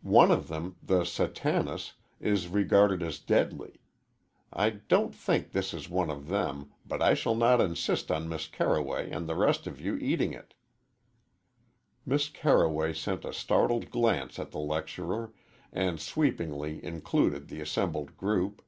[0.00, 3.80] One of them, the Satanus, is regarded as deadly.
[4.52, 8.48] I don't think this is one of them, but I shall not insist on Miss
[8.48, 10.54] Carroway and the rest of you eating it."
[12.04, 15.32] Miss Carroway sent a startled glance at the lecturer
[15.72, 18.62] and sweepingly included the assembled group.